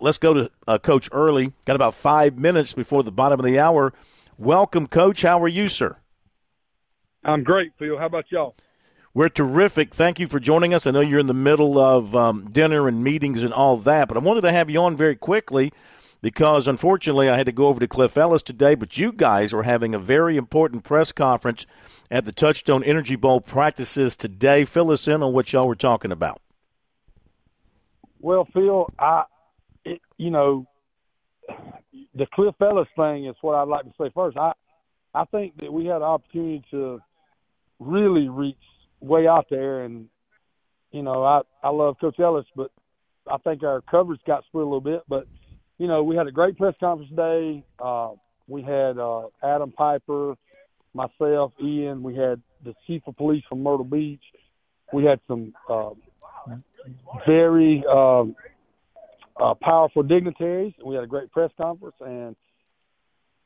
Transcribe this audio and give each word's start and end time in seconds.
let's 0.00 0.18
go 0.18 0.34
to 0.34 0.50
uh, 0.66 0.78
Coach 0.78 1.08
Earley. 1.12 1.52
Got 1.64 1.76
about 1.76 1.94
five 1.94 2.38
minutes 2.38 2.72
before 2.72 3.02
the 3.02 3.12
bottom 3.12 3.40
of 3.40 3.46
the 3.46 3.58
hour. 3.58 3.92
Welcome, 4.36 4.86
Coach. 4.86 5.22
How 5.22 5.42
are 5.42 5.48
you, 5.48 5.68
sir? 5.68 5.96
I'm 7.24 7.42
great, 7.42 7.72
Phil. 7.78 7.98
How 7.98 8.06
about 8.06 8.30
y'all? 8.30 8.54
We're 9.14 9.28
terrific. 9.28 9.94
Thank 9.94 10.20
you 10.20 10.28
for 10.28 10.38
joining 10.38 10.72
us. 10.72 10.86
I 10.86 10.92
know 10.92 11.00
you're 11.00 11.18
in 11.18 11.26
the 11.26 11.34
middle 11.34 11.78
of 11.78 12.14
um, 12.14 12.48
dinner 12.50 12.86
and 12.86 13.02
meetings 13.02 13.42
and 13.42 13.52
all 13.52 13.76
that, 13.78 14.06
but 14.06 14.16
I 14.16 14.20
wanted 14.20 14.42
to 14.42 14.52
have 14.52 14.70
you 14.70 14.80
on 14.80 14.96
very 14.96 15.16
quickly 15.16 15.72
because 16.20 16.68
unfortunately 16.68 17.28
I 17.28 17.36
had 17.36 17.46
to 17.46 17.52
go 17.52 17.66
over 17.66 17.80
to 17.80 17.88
Cliff 17.88 18.16
Ellis 18.16 18.42
today, 18.42 18.74
but 18.74 18.96
you 18.96 19.10
guys 19.12 19.52
are 19.52 19.64
having 19.64 19.94
a 19.94 19.98
very 19.98 20.36
important 20.36 20.84
press 20.84 21.10
conference 21.10 21.66
at 22.10 22.24
the 22.24 22.32
Touchstone 22.32 22.84
Energy 22.84 23.16
Bowl 23.16 23.40
practices 23.40 24.14
today. 24.14 24.64
Fill 24.64 24.90
us 24.90 25.08
in 25.08 25.22
on 25.22 25.32
what 25.32 25.52
y'all 25.52 25.66
were 25.66 25.74
talking 25.74 26.12
about. 26.12 26.40
Well, 28.20 28.46
Phil, 28.52 28.88
I, 28.98 29.24
it, 29.88 30.00
you 30.16 30.30
know, 30.30 30.66
the 32.14 32.26
Cliff 32.34 32.54
Ellis 32.60 32.88
thing 32.96 33.26
is 33.26 33.36
what 33.40 33.54
I'd 33.54 33.68
like 33.68 33.84
to 33.84 33.92
say 34.00 34.10
first. 34.14 34.36
I, 34.36 34.52
I 35.14 35.24
think 35.26 35.56
that 35.60 35.72
we 35.72 35.86
had 35.86 35.96
an 35.96 36.02
opportunity 36.02 36.62
to 36.70 37.00
really 37.78 38.28
reach 38.28 38.56
way 39.00 39.26
out 39.26 39.46
there, 39.50 39.84
and 39.84 40.08
you 40.92 41.02
know, 41.02 41.24
I 41.24 41.40
I 41.62 41.70
love 41.70 41.96
Coach 42.00 42.18
Ellis, 42.20 42.46
but 42.54 42.70
I 43.30 43.38
think 43.38 43.62
our 43.62 43.80
coverage 43.82 44.20
got 44.26 44.44
split 44.44 44.62
a 44.62 44.66
little 44.66 44.80
bit. 44.80 45.02
But 45.08 45.26
you 45.78 45.86
know, 45.86 46.02
we 46.02 46.16
had 46.16 46.26
a 46.26 46.32
great 46.32 46.56
press 46.56 46.74
conference 46.80 47.10
today. 47.10 47.64
Uh, 47.82 48.12
we 48.46 48.62
had 48.62 48.98
uh, 48.98 49.26
Adam 49.42 49.72
Piper, 49.72 50.34
myself, 50.94 51.52
Ian. 51.62 52.02
We 52.02 52.16
had 52.16 52.42
the 52.64 52.74
chief 52.86 53.02
of 53.06 53.16
police 53.16 53.44
from 53.48 53.62
Myrtle 53.62 53.84
Beach. 53.84 54.22
We 54.92 55.04
had 55.04 55.20
some 55.28 55.54
uh, 55.68 55.90
very 57.26 57.84
um, 57.90 58.34
uh, 59.40 59.54
powerful 59.54 60.02
dignitaries. 60.02 60.72
We 60.84 60.94
had 60.94 61.04
a 61.04 61.08
great 61.08 61.30
press 61.30 61.50
conference, 61.56 61.96
and 62.00 62.36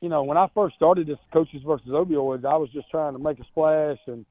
you 0.00 0.08
know, 0.08 0.24
when 0.24 0.36
I 0.36 0.48
first 0.54 0.76
started 0.76 1.06
this 1.06 1.18
coaches 1.32 1.62
versus 1.66 1.88
opioids, 1.88 2.44
I 2.44 2.56
was 2.56 2.70
just 2.70 2.90
trying 2.90 3.14
to 3.14 3.18
make 3.18 3.38
a 3.38 3.44
splash 3.44 3.98
and 4.06 4.26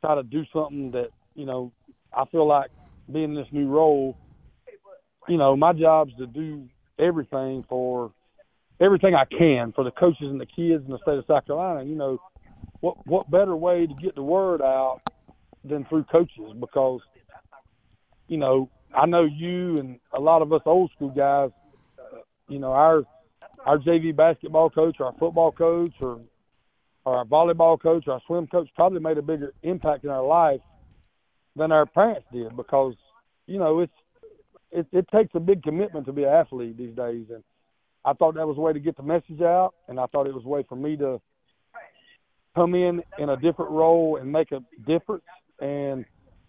try 0.00 0.14
to 0.14 0.22
do 0.22 0.44
something 0.52 0.90
that 0.92 1.10
you 1.34 1.46
know 1.46 1.72
I 2.12 2.24
feel 2.26 2.46
like 2.46 2.70
being 3.10 3.30
in 3.30 3.34
this 3.34 3.48
new 3.52 3.68
role. 3.68 4.16
You 5.28 5.36
know, 5.36 5.56
my 5.56 5.72
job's 5.72 6.14
to 6.18 6.26
do 6.26 6.68
everything 6.98 7.64
for 7.68 8.12
everything 8.80 9.14
I 9.14 9.24
can 9.24 9.72
for 9.72 9.84
the 9.84 9.90
coaches 9.90 10.28
and 10.28 10.40
the 10.40 10.46
kids 10.46 10.84
in 10.84 10.90
the 10.90 10.98
state 10.98 11.18
of 11.18 11.24
South 11.26 11.46
Carolina. 11.46 11.84
You 11.84 11.96
know, 11.96 12.18
what 12.80 13.06
what 13.06 13.30
better 13.30 13.56
way 13.56 13.86
to 13.86 13.94
get 13.94 14.14
the 14.14 14.22
word 14.22 14.62
out 14.62 15.00
than 15.64 15.84
through 15.84 16.04
coaches? 16.04 16.52
Because 16.58 17.00
you 18.28 18.38
know, 18.38 18.70
I 18.96 19.04
know 19.04 19.24
you 19.24 19.78
and 19.78 20.00
a 20.16 20.20
lot 20.20 20.40
of 20.40 20.52
us 20.52 20.62
old 20.64 20.90
school 20.96 21.10
guys. 21.10 21.50
Uh, 21.98 22.18
you 22.48 22.58
know, 22.58 22.72
our 22.72 23.02
our 23.64 23.78
JV 23.78 24.16
basketball 24.16 24.70
coach, 24.70 24.96
our 25.00 25.12
football 25.18 25.52
coach, 25.52 25.92
or, 26.00 26.20
or 27.04 27.16
our 27.18 27.24
volleyball 27.24 27.80
coach, 27.80 28.04
or 28.06 28.14
our 28.14 28.20
swim 28.26 28.46
coach 28.46 28.68
probably 28.74 29.00
made 29.00 29.18
a 29.18 29.22
bigger 29.22 29.52
impact 29.62 30.04
in 30.04 30.10
our 30.10 30.24
life 30.24 30.60
than 31.56 31.72
our 31.72 31.84
parents 31.84 32.26
did 32.32 32.56
because 32.56 32.94
you 33.46 33.58
know 33.58 33.80
it's 33.80 33.92
it, 34.72 34.86
it 34.92 35.06
takes 35.14 35.34
a 35.34 35.40
big 35.40 35.62
commitment 35.62 36.06
to 36.06 36.12
be 36.12 36.24
an 36.24 36.30
athlete 36.30 36.78
these 36.78 36.96
days, 36.96 37.26
and 37.30 37.44
I 38.04 38.14
thought 38.14 38.34
that 38.36 38.46
was 38.46 38.56
a 38.56 38.60
way 38.60 38.72
to 38.72 38.80
get 38.80 38.96
the 38.96 39.02
message 39.02 39.42
out, 39.42 39.74
and 39.88 40.00
I 40.00 40.06
thought 40.06 40.26
it 40.26 40.34
was 40.34 40.44
a 40.44 40.48
way 40.48 40.64
for 40.66 40.76
me 40.76 40.96
to 40.96 41.20
come 42.54 42.74
in 42.74 43.02
in 43.18 43.28
a 43.28 43.36
different 43.36 43.72
role 43.72 44.16
and 44.16 44.32
make 44.32 44.52
a 44.52 44.60
difference. 44.86 45.24
And 45.60 46.06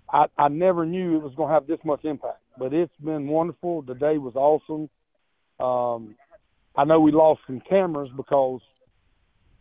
I, 0.10 0.26
I 0.38 0.48
never 0.48 0.86
knew 0.86 1.18
it 1.18 1.24
was 1.24 1.34
going 1.36 1.50
to 1.50 1.54
have 1.54 1.68
this 1.68 1.80
much 1.84 2.06
impact, 2.06 2.40
but 2.58 2.74
it's 2.74 2.96
been 3.04 3.28
wonderful. 3.28 3.82
The 3.82 3.96
day 3.96 4.18
was 4.18 4.36
awesome. 4.36 4.90
Um, 5.60 6.16
I 6.76 6.86
know 6.86 7.00
we 7.00 7.12
lost 7.12 7.42
some 7.48 7.62
cameras 7.62 8.10
because 8.16 8.62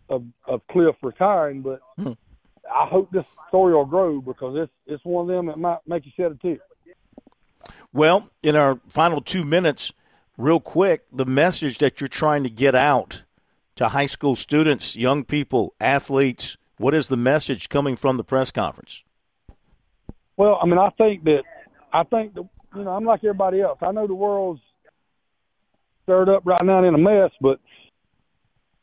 of, 0.08 0.24
of 0.46 0.60
Cliff 0.70 0.94
retiring, 1.02 1.62
but 1.62 1.80
hmm. 1.98 2.12
I 2.72 2.86
hope 2.86 3.10
this 3.10 3.24
story 3.48 3.74
will 3.74 3.86
grow 3.86 4.20
because 4.20 4.56
it's 4.56 4.72
it's 4.86 5.04
one 5.04 5.28
of 5.30 5.36
them 5.36 5.46
that 5.46 5.58
might 5.58 5.78
make 5.86 6.04
you 6.04 6.12
shed 6.16 6.32
a 6.32 6.34
tear. 6.34 6.58
Well, 7.92 8.30
in 8.42 8.56
our 8.56 8.80
final 8.88 9.20
two 9.20 9.44
minutes, 9.44 9.92
real 10.36 10.60
quick, 10.60 11.04
the 11.12 11.24
message 11.24 11.78
that 11.78 12.00
you're 12.00 12.08
trying 12.08 12.42
to 12.42 12.50
get 12.50 12.74
out 12.74 13.22
to 13.76 13.88
high 13.88 14.06
school 14.06 14.36
students, 14.36 14.96
young 14.96 15.24
people, 15.24 15.74
athletes, 15.80 16.56
what 16.76 16.94
is 16.94 17.08
the 17.08 17.16
message 17.16 17.68
coming 17.68 17.96
from 17.96 18.16
the 18.16 18.24
press 18.24 18.50
conference? 18.50 19.02
Well, 20.36 20.58
I 20.62 20.66
mean, 20.66 20.78
I 20.78 20.90
think 20.98 21.24
that 21.24 21.42
I 21.92 22.04
think 22.04 22.34
that 22.34 22.48
you 22.74 22.84
know 22.84 22.90
I'm 22.90 23.04
like 23.04 23.20
everybody 23.20 23.60
else. 23.60 23.78
I 23.80 23.92
know 23.92 24.06
the 24.06 24.14
world's 24.14 24.60
stirred 26.02 26.28
up 26.28 26.42
right 26.44 26.64
now 26.64 26.84
in 26.84 26.94
a 26.94 26.98
mess, 26.98 27.30
but 27.40 27.58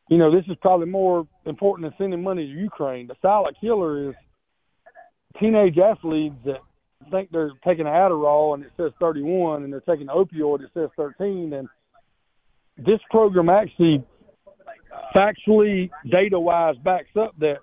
you 0.10 0.18
know 0.18 0.32
this 0.36 0.46
is 0.48 0.58
probably 0.62 0.88
more 0.88 1.28
important 1.46 1.90
than 1.90 1.98
sending 1.98 2.24
money 2.24 2.46
to 2.46 2.52
Ukraine. 2.52 3.08
The 3.08 3.16
silent 3.22 3.58
killer 3.62 4.10
is 4.10 4.16
teenage 5.40 5.78
athletes 5.78 6.36
that 6.46 6.60
think 7.12 7.30
they're 7.32 7.52
taking 7.66 7.86
Adderall 7.86 8.54
and 8.54 8.64
it 8.64 8.72
says 8.78 8.92
31, 9.00 9.64
and 9.64 9.72
they're 9.72 9.82
taking 9.82 10.08
opioid 10.08 10.60
that 10.60 10.74
says 10.74 10.90
13, 10.96 11.54
and 11.54 11.68
this 12.78 13.00
program 13.12 13.50
actually 13.50 14.04
factually, 15.16 15.90
data 16.10 16.40
wise, 16.40 16.76
backs 16.84 17.16
up 17.20 17.36
that 17.40 17.58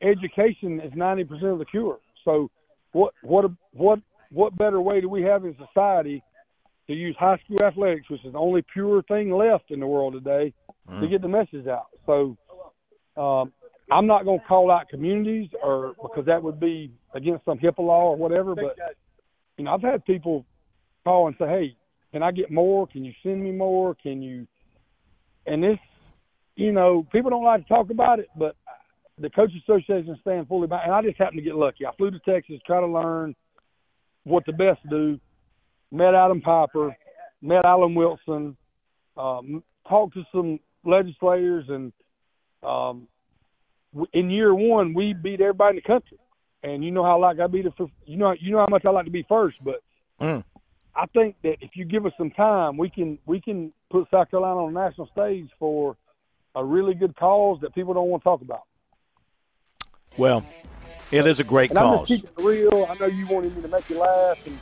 education 0.00 0.80
is 0.80 0.92
90% 0.92 1.52
of 1.52 1.58
the 1.58 1.64
cure. 1.64 1.98
So, 2.24 2.50
what 2.92 3.14
what 3.22 3.50
what 3.72 3.98
what 4.30 4.56
better 4.56 4.80
way 4.80 5.00
do 5.00 5.08
we 5.08 5.22
have 5.22 5.44
in 5.44 5.56
society 5.66 6.22
to 6.86 6.94
use 6.94 7.16
high 7.18 7.38
school 7.44 7.62
athletics, 7.62 8.08
which 8.08 8.24
is 8.24 8.32
the 8.32 8.38
only 8.38 8.64
pure 8.72 9.02
thing 9.02 9.30
left 9.30 9.70
in 9.70 9.80
the 9.80 9.86
world 9.86 10.14
today, 10.14 10.52
mm. 10.88 11.00
to 11.00 11.08
get 11.08 11.22
the 11.22 11.28
message 11.28 11.66
out? 11.66 11.86
So, 12.06 12.36
um, 13.16 13.52
I'm 13.90 14.06
not 14.06 14.24
going 14.24 14.40
to 14.40 14.46
call 14.46 14.70
out 14.70 14.88
communities 14.88 15.50
or 15.62 15.94
because 16.00 16.24
that 16.26 16.42
would 16.42 16.58
be 16.58 16.90
against 17.14 17.44
some 17.44 17.58
HIPAA 17.58 17.78
law 17.80 18.10
or 18.10 18.16
whatever. 18.16 18.54
But 18.54 18.76
you 19.58 19.64
know, 19.64 19.74
I've 19.74 19.82
had 19.82 20.04
people 20.04 20.46
call 21.04 21.26
and 21.26 21.36
say, 21.38 21.46
"Hey, 21.46 21.76
can 22.12 22.22
I 22.22 22.32
get 22.32 22.50
more? 22.50 22.86
Can 22.86 23.04
you 23.04 23.12
send 23.22 23.42
me 23.42 23.50
more? 23.50 23.94
Can 23.94 24.22
you?" 24.22 24.46
And 25.46 25.62
this, 25.62 25.78
you 26.56 26.72
know, 26.72 27.06
people 27.12 27.30
don't 27.30 27.44
like 27.44 27.62
to 27.62 27.68
talk 27.68 27.90
about 27.90 28.18
it, 28.18 28.28
but 28.36 28.56
the 29.18 29.30
coaches 29.30 29.62
association 29.68 30.16
stand 30.20 30.48
fully 30.48 30.66
by. 30.66 30.82
And 30.82 30.92
I 30.92 31.02
just 31.02 31.18
happened 31.18 31.38
to 31.38 31.42
get 31.42 31.54
lucky. 31.54 31.86
I 31.86 31.90
flew 31.96 32.10
to 32.10 32.18
Texas, 32.20 32.60
try 32.66 32.80
to 32.80 32.86
learn 32.86 33.34
what 34.24 34.44
the 34.46 34.52
best 34.52 34.80
do. 34.88 35.18
Met 35.90 36.14
Adam 36.14 36.40
Piper, 36.40 36.96
met 37.42 37.64
Alan 37.64 37.94
Wilson, 37.94 38.56
um, 39.16 39.62
talked 39.88 40.14
to 40.14 40.24
some 40.32 40.58
legislators, 40.84 41.66
and 41.68 41.92
um, 42.62 43.06
in 44.14 44.30
year 44.30 44.54
one 44.54 44.94
we 44.94 45.12
beat 45.12 45.40
everybody 45.40 45.76
in 45.76 45.76
the 45.76 45.82
country 45.82 46.18
and 46.62 46.84
you 46.84 46.90
know 46.90 47.04
how 47.04 47.20
like 47.20 47.40
I 47.40 47.46
be 47.46 47.62
the 47.62 47.72
you 48.06 48.16
know 48.16 48.34
you 48.38 48.52
know 48.52 48.58
how 48.58 48.66
much 48.68 48.84
I 48.84 48.90
like 48.90 49.04
to 49.06 49.10
be 49.10 49.24
first, 49.28 49.56
but 49.62 49.82
mm. 50.20 50.44
I 50.94 51.06
think 51.06 51.36
that 51.42 51.56
if 51.60 51.70
you 51.74 51.84
give 51.84 52.06
us 52.06 52.12
some 52.16 52.30
time, 52.30 52.76
we 52.76 52.90
can 52.90 53.18
we 53.26 53.40
can 53.40 53.72
put 53.90 54.08
South 54.10 54.30
Carolina 54.30 54.64
on 54.64 54.72
the 54.72 54.80
national 54.80 55.08
stage 55.08 55.48
for 55.58 55.96
a 56.54 56.64
really 56.64 56.94
good 56.94 57.16
cause 57.16 57.58
that 57.62 57.74
people 57.74 57.94
don't 57.94 58.08
want 58.08 58.22
to 58.22 58.24
talk 58.24 58.42
about. 58.42 58.62
Well, 60.16 60.44
it 61.10 61.26
is 61.26 61.40
a 61.40 61.44
great 61.44 61.70
and 61.70 61.78
cause. 61.78 62.00
I'm 62.00 62.06
just 62.06 62.22
keeping 62.22 62.44
it 62.44 62.48
real. 62.48 62.86
I 62.88 62.94
know 62.94 63.06
you 63.06 63.26
wanted 63.26 63.56
me 63.56 63.62
to 63.62 63.68
make 63.68 63.88
you 63.90 63.98
laugh 63.98 64.46
and 64.46 64.58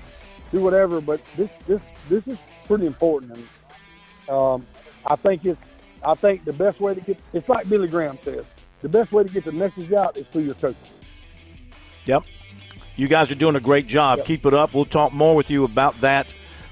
do 0.52 0.60
whatever, 0.60 1.00
but 1.00 1.20
this 1.36 1.50
this 1.66 1.80
this 2.08 2.26
is 2.26 2.38
pretty 2.66 2.86
important, 2.86 3.36
and 3.36 4.30
um, 4.34 4.66
I 5.06 5.16
think 5.16 5.44
it's 5.44 5.60
I 6.04 6.14
think 6.14 6.44
the 6.44 6.52
best 6.52 6.80
way 6.80 6.94
to 6.94 7.00
get 7.00 7.18
it's 7.32 7.48
like 7.48 7.68
Billy 7.68 7.88
Graham 7.88 8.18
says, 8.18 8.44
the 8.82 8.88
best 8.88 9.12
way 9.12 9.24
to 9.24 9.30
get 9.30 9.44
the 9.44 9.52
message 9.52 9.92
out 9.92 10.16
is 10.16 10.26
through 10.28 10.42
your 10.42 10.54
coaches. 10.54 10.92
Yep. 12.06 12.24
You 12.96 13.08
guys 13.08 13.30
are 13.30 13.36
doing 13.36 13.56
a 13.56 13.60
great 13.60 13.86
job. 13.86 14.18
Yep. 14.18 14.26
Keep 14.26 14.46
it 14.46 14.54
up. 14.54 14.74
We'll 14.74 14.84
talk 14.84 15.12
more 15.12 15.34
with 15.34 15.50
you 15.50 15.64
about 15.64 16.00
that 16.00 16.26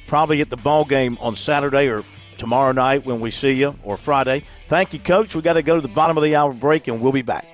probably 0.07 0.41
at 0.41 0.51
the 0.51 0.57
ball 0.57 0.85
game 0.85 1.17
on 1.21 1.37
Saturday 1.37 1.89
or 1.89 2.03
tomorrow 2.39 2.73
night 2.73 3.05
when 3.05 3.21
we 3.21 3.31
see 3.31 3.53
you 3.53 3.77
or 3.83 3.97
Friday. 3.97 4.45
Thank 4.67 4.93
you, 4.93 4.99
Coach. 4.99 5.35
We 5.35 5.43
got 5.43 5.55
to 5.55 5.63
go 5.63 5.77
to 5.77 5.81
the 5.81 5.89
bottom 5.89 6.17
of 6.17 6.23
the 6.23 6.35
hour 6.35 6.53
break, 6.53 6.89
and 6.89 7.01
we'll 7.01 7.13
be 7.13 7.23
back. 7.23 7.47